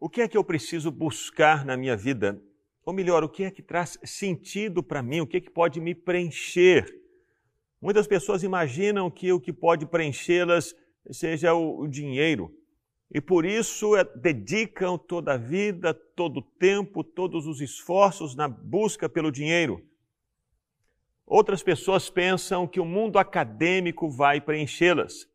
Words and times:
O 0.00 0.08
que 0.08 0.20
é 0.20 0.28
que 0.28 0.36
eu 0.36 0.44
preciso 0.44 0.90
buscar 0.90 1.64
na 1.64 1.76
minha 1.76 1.96
vida? 1.96 2.40
Ou 2.84 2.92
melhor, 2.92 3.24
o 3.24 3.28
que 3.28 3.42
é 3.42 3.50
que 3.50 3.62
traz 3.62 3.98
sentido 4.04 4.82
para 4.82 5.02
mim? 5.02 5.20
O 5.20 5.26
que 5.26 5.38
é 5.38 5.40
que 5.40 5.50
pode 5.50 5.80
me 5.80 5.94
preencher? 5.94 6.86
Muitas 7.82 8.06
pessoas 8.06 8.42
imaginam 8.42 9.10
que 9.10 9.32
o 9.32 9.40
que 9.40 9.52
pode 9.52 9.86
preenchê-las 9.86 10.74
seja 11.10 11.52
o, 11.52 11.80
o 11.80 11.88
dinheiro. 11.88 12.54
E 13.12 13.20
por 13.20 13.44
isso 13.44 13.96
é, 13.96 14.04
dedicam 14.04 14.96
toda 14.96 15.34
a 15.34 15.36
vida, 15.36 15.92
todo 15.92 16.38
o 16.38 16.42
tempo, 16.42 17.02
todos 17.02 17.46
os 17.46 17.60
esforços 17.60 18.36
na 18.36 18.46
busca 18.46 19.08
pelo 19.08 19.32
dinheiro. 19.32 19.84
Outras 21.26 21.62
pessoas 21.62 22.08
pensam 22.08 22.66
que 22.66 22.80
o 22.80 22.84
mundo 22.84 23.18
acadêmico 23.18 24.08
vai 24.08 24.40
preenchê-las. 24.40 25.28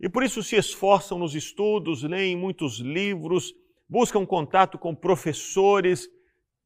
E 0.00 0.08
por 0.08 0.22
isso 0.22 0.42
se 0.42 0.56
esforçam 0.56 1.18
nos 1.18 1.34
estudos, 1.34 2.02
leem 2.02 2.36
muitos 2.36 2.80
livros, 2.80 3.54
buscam 3.88 4.26
contato 4.26 4.78
com 4.78 4.94
professores, 4.94 6.08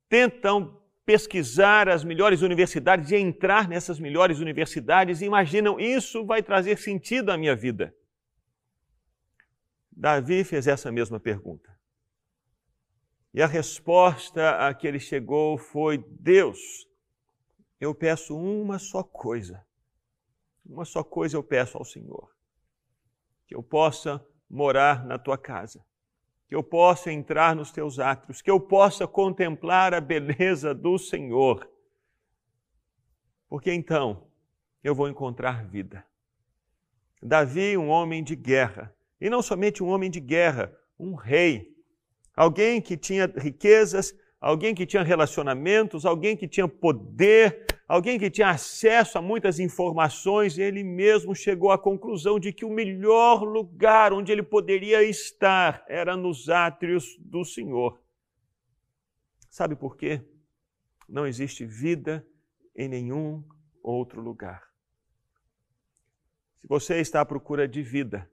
tentam 0.09 0.81
pesquisar 1.05 1.89
as 1.89 2.05
melhores 2.05 2.43
universidades 2.43 3.11
e 3.11 3.17
entrar 3.17 3.69
nessas 3.69 3.99
melhores 3.99 4.39
universidades 4.39 5.21
e 5.21 5.25
imaginam 5.25 5.81
isso 5.81 6.25
vai 6.25 6.43
trazer 6.43 6.79
sentido 6.79 7.31
à 7.31 7.37
minha 7.37 7.57
vida. 7.57 7.95
Davi 9.91 10.45
fez 10.45 10.67
essa 10.67 10.91
mesma 10.91 11.21
pergunta. 11.21 11.71
E 13.35 13.43
a 13.43 13.47
resposta 13.47 14.67
a 14.67 14.75
que 14.75 14.87
ele 14.87 14.99
chegou 14.99 15.59
foi: 15.59 15.99
Deus, 16.09 16.87
eu 17.81 17.95
peço 17.95 18.37
uma 18.37 18.79
só 18.79 19.03
coisa. 19.03 19.65
Uma 20.65 20.85
só 20.85 21.03
coisa 21.03 21.37
eu 21.37 21.43
peço 21.43 21.77
ao 21.77 21.85
Senhor: 21.85 22.35
que 23.47 23.55
eu 23.55 23.63
possa 23.63 24.25
morar 24.49 25.05
na 25.05 25.19
tua 25.19 25.39
casa, 25.39 25.85
que 26.51 26.57
eu 26.57 26.65
possa 26.65 27.13
entrar 27.13 27.55
nos 27.55 27.71
teus 27.71 28.01
átrios, 28.01 28.43
que 28.43 28.51
eu 28.51 28.59
possa 28.59 29.07
contemplar 29.07 29.95
a 29.95 30.01
beleza 30.01 30.75
do 30.75 30.99
Senhor. 30.99 31.71
Porque 33.49 33.73
então 33.73 34.27
eu 34.83 34.93
vou 34.93 35.09
encontrar 35.09 35.65
vida. 35.65 36.05
Davi, 37.23 37.77
um 37.77 37.89
homem 37.89 38.25
de 38.25 38.35
guerra, 38.35 38.93
e 39.21 39.31
não 39.31 39.41
somente 39.43 39.81
um 39.81 39.91
homem 39.91 40.11
de 40.11 40.19
guerra, 40.19 40.77
um 40.99 41.15
rei, 41.15 41.73
alguém 42.35 42.83
que 42.83 42.97
tinha 42.97 43.27
riquezas, 43.27 44.13
alguém 44.41 44.75
que 44.75 44.85
tinha 44.85 45.05
relacionamentos, 45.05 46.05
alguém 46.05 46.37
que 46.37 46.49
tinha 46.49 46.67
poder, 46.67 47.65
alguém 47.91 48.21
que 48.21 48.31
tinha 48.31 48.51
acesso 48.51 49.19
a 49.19 49.23
muitas 49.23 49.59
informações, 49.59 50.57
ele 50.57 50.85
mesmo 50.85 51.35
chegou 51.35 51.73
à 51.73 51.79
conclusão 51.79 52.39
de 52.39 52.53
que 52.53 52.65
o 52.65 52.71
melhor 52.71 53.43
lugar 53.43 54.13
onde 54.13 54.31
ele 54.31 54.45
poderia 54.45 55.03
estar 55.03 55.85
era 55.89 56.17
nos 56.17 56.49
átrios 56.49 57.17
do 57.19 57.45
Senhor. 57.45 58.01
Sabe 59.49 59.75
por 59.75 59.97
quê? 59.97 60.23
Não 61.09 61.27
existe 61.27 61.67
vida 61.67 62.25
em 62.77 62.89
nenhum 62.89 63.43
outro 63.83 64.21
lugar. 64.21 64.63
Se 66.59 66.69
você 66.69 67.01
está 67.01 67.23
à 67.23 67.25
procura 67.25 67.67
de 67.67 67.83
vida, 67.83 68.31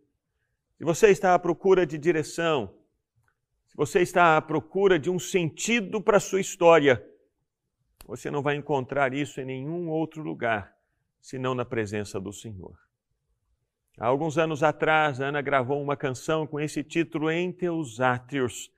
se 0.77 0.83
você 0.83 1.07
está 1.07 1.33
à 1.33 1.39
procura 1.39 1.83
de 1.83 1.97
direção, 1.97 2.77
você 3.73 4.01
está 4.01 4.37
à 4.37 4.41
procura 4.41 4.99
de 4.99 5.09
um 5.09 5.17
sentido 5.17 5.99
para 5.99 6.17
a 6.17 6.19
sua 6.19 6.41
história, 6.41 7.03
você 8.07 8.31
não 8.31 8.41
vai 8.41 8.55
encontrar 8.55 9.13
isso 9.13 9.41
em 9.41 9.45
nenhum 9.45 9.89
outro 9.89 10.23
lugar, 10.23 10.73
senão 11.21 11.53
na 11.53 11.65
presença 11.65 12.19
do 12.19 12.31
Senhor. 12.31 12.79
Há 13.99 14.07
alguns 14.07 14.37
anos 14.37 14.63
atrás, 14.63 15.19
Ana 15.19 15.41
gravou 15.41 15.81
uma 15.81 15.97
canção 15.97 16.47
com 16.47 16.59
esse 16.59 16.83
título, 16.83 17.29
Em 17.29 17.51
Teus 17.51 17.99
Átrios. 17.99 18.71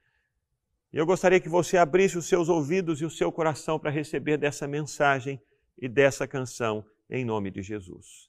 E 0.91 0.97
eu 0.97 1.05
gostaria 1.05 1.39
que 1.39 1.49
você 1.49 1.77
abrisse 1.77 2.17
os 2.17 2.25
seus 2.25 2.49
ouvidos 2.49 3.01
e 3.01 3.05
o 3.05 3.09
seu 3.09 3.31
coração 3.31 3.77
para 3.77 3.91
receber 3.91 4.37
dessa 4.37 4.67
mensagem 4.67 5.39
e 5.77 5.87
dessa 5.87 6.27
canção, 6.27 6.83
em 7.09 7.23
nome 7.23 7.51
de 7.51 7.61
Jesus. 7.61 8.28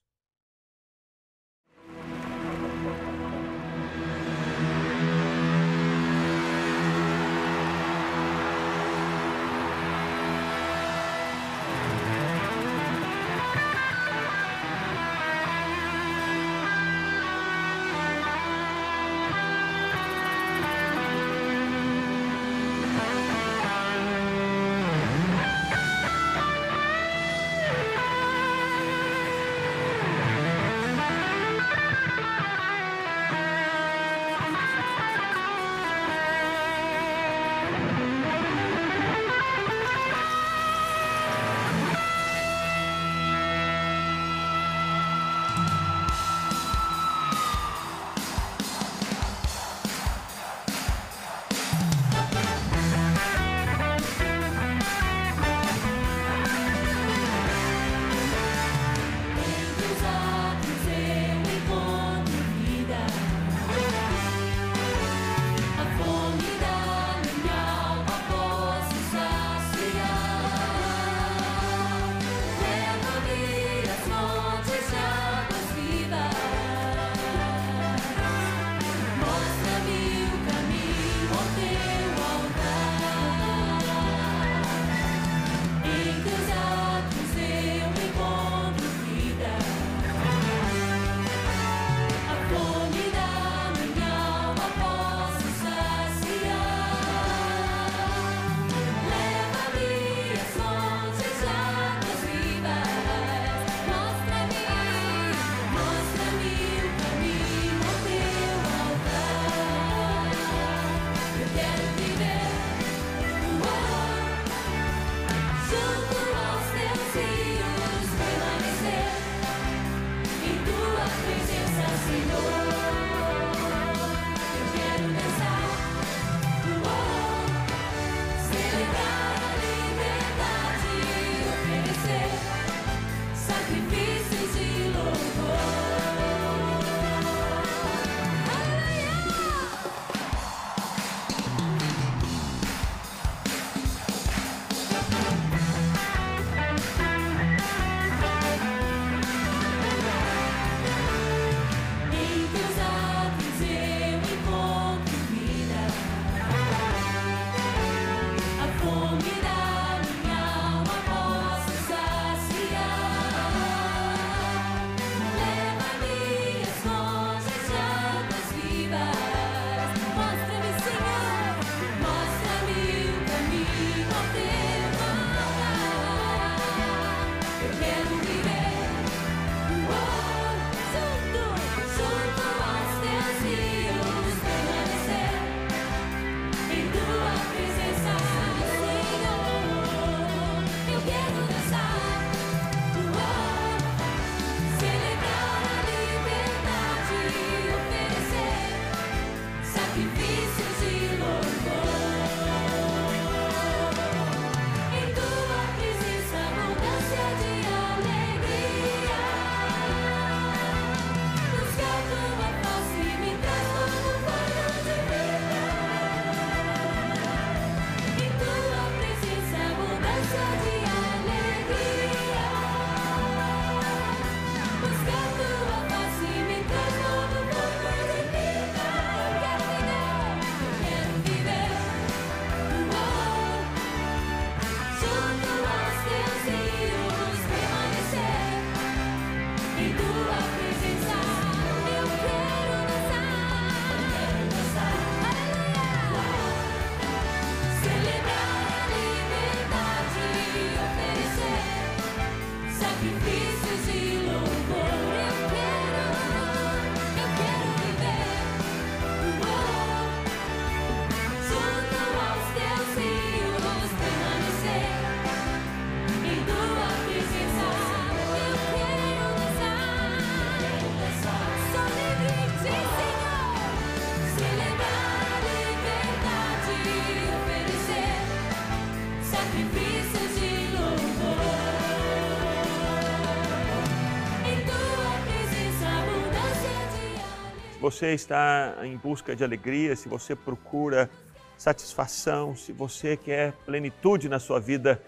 Você 287.81 288.13
está 288.13 288.77
em 288.83 288.97
busca 288.97 289.35
de 289.35 289.43
alegria, 289.43 289.97
se 289.97 290.09
você 290.09 290.37
procura 290.37 291.11
satisfação, 291.57 292.55
se 292.55 292.73
você 292.73 293.17
quer 293.17 293.53
plenitude 293.65 294.29
na 294.29 294.39
sua 294.39 294.61
vida, 294.61 295.03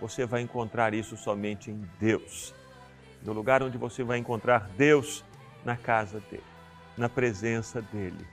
você 0.00 0.26
vai 0.26 0.42
encontrar 0.42 0.92
isso 0.92 1.16
somente 1.16 1.70
em 1.70 1.82
Deus. 1.98 2.54
No 3.22 3.32
lugar 3.32 3.62
onde 3.62 3.78
você 3.78 4.04
vai 4.04 4.18
encontrar 4.18 4.70
Deus, 4.76 5.24
na 5.64 5.76
casa 5.76 6.20
dele, 6.30 6.44
na 6.96 7.08
presença 7.08 7.80
dele, 7.80 8.26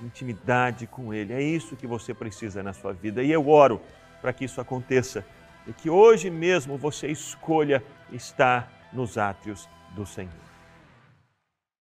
intimidade 0.00 0.86
com 0.86 1.12
ele. 1.12 1.32
É 1.32 1.42
isso 1.42 1.76
que 1.76 1.86
você 1.86 2.14
precisa 2.14 2.62
na 2.62 2.72
sua 2.72 2.92
vida. 2.92 3.22
E 3.22 3.30
eu 3.30 3.48
oro 3.48 3.80
para 4.20 4.32
que 4.32 4.44
isso 4.44 4.60
aconteça 4.60 5.24
e 5.66 5.72
que 5.72 5.90
hoje 5.90 6.30
mesmo 6.30 6.78
você 6.78 7.08
escolha 7.08 7.82
estar 8.10 8.88
nos 8.92 9.18
átrios 9.18 9.68
do 9.94 10.06
Senhor. 10.06 10.49